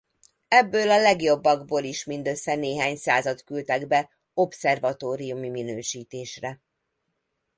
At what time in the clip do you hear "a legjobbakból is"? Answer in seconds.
0.89-2.03